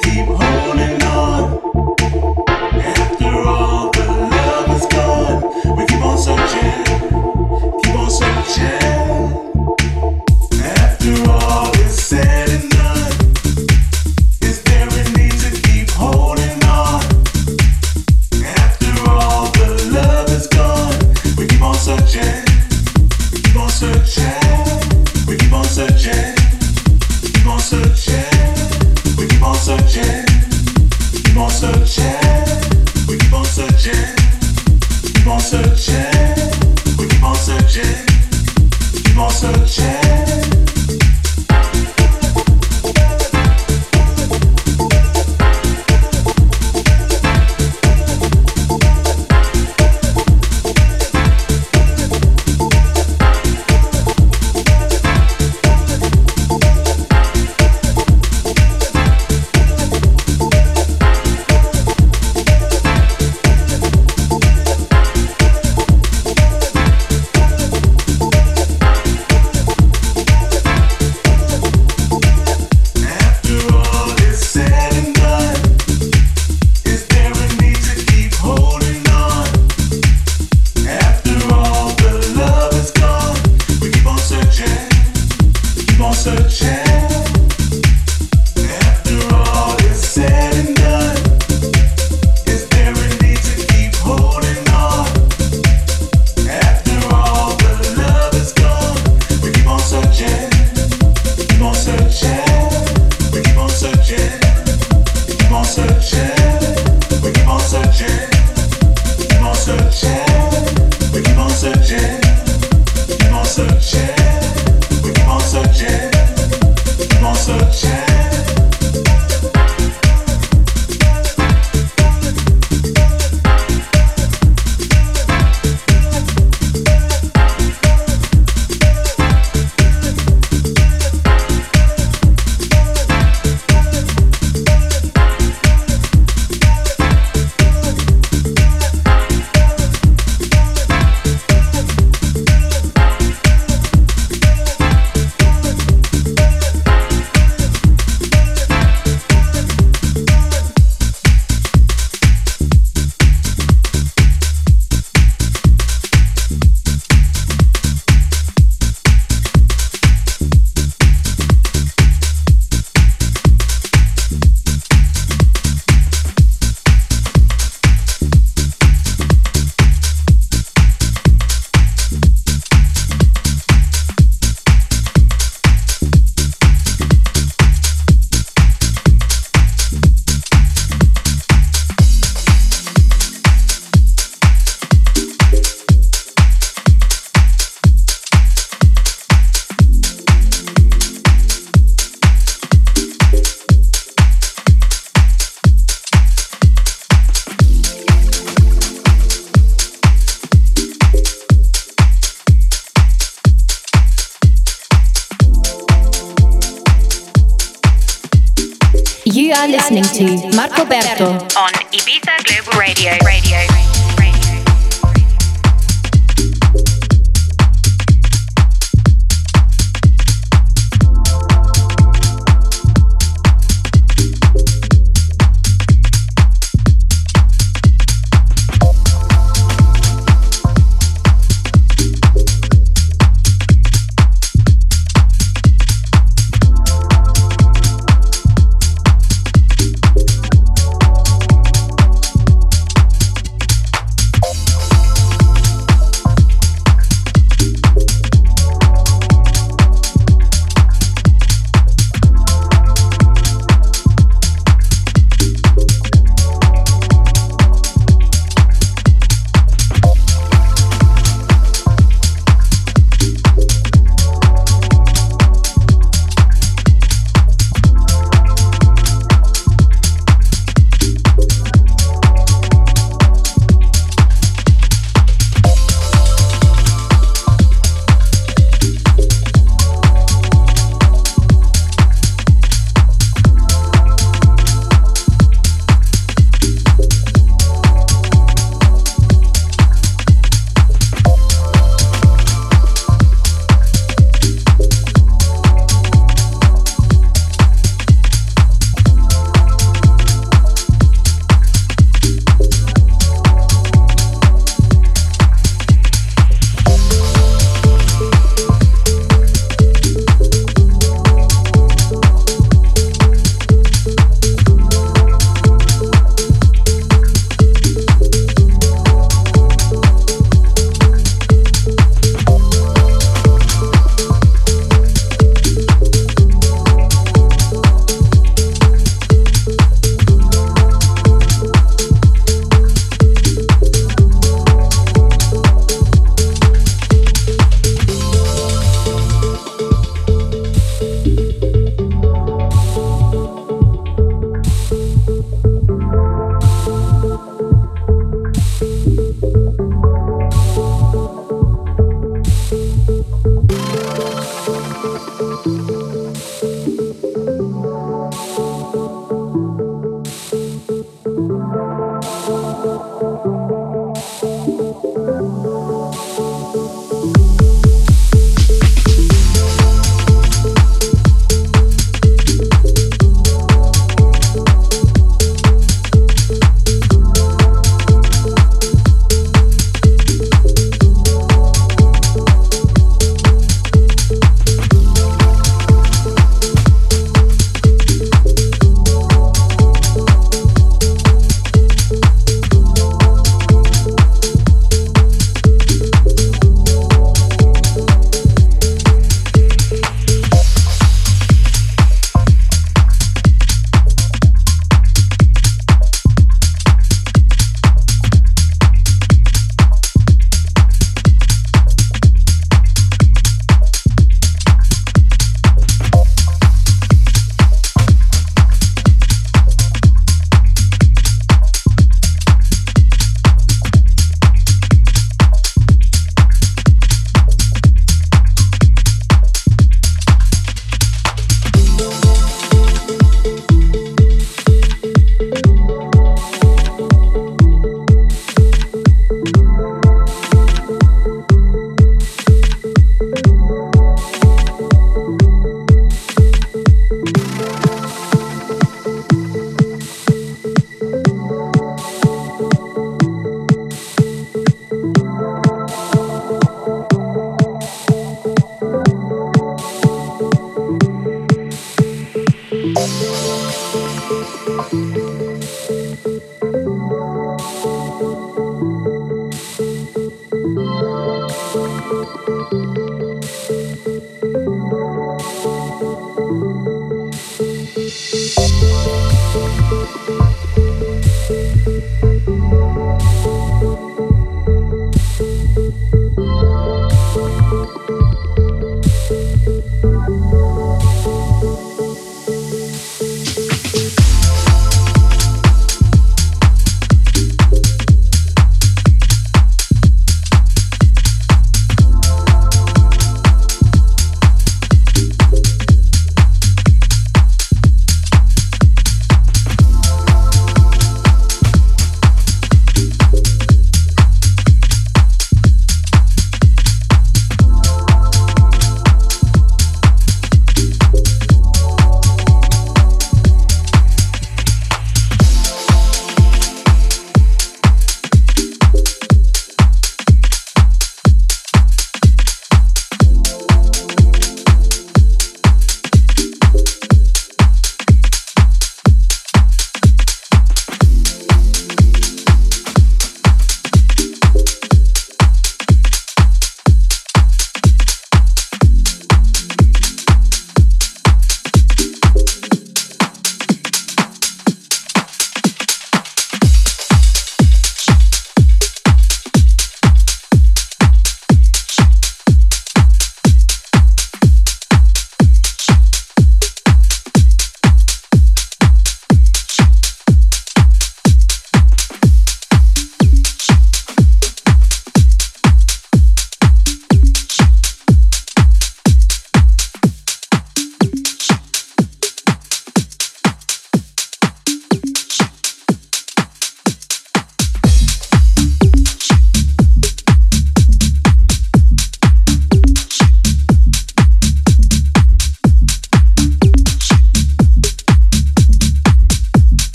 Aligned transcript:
keep 0.00 0.41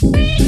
Thank. 0.00 0.47